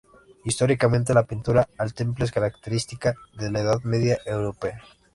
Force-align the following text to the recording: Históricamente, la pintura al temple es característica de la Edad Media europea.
Históricamente, 0.45 1.13
la 1.13 1.27
pintura 1.27 1.69
al 1.77 1.93
temple 1.93 2.25
es 2.25 2.31
característica 2.31 3.13
de 3.37 3.51
la 3.51 3.59
Edad 3.59 3.83
Media 3.83 4.17
europea. 4.25 4.81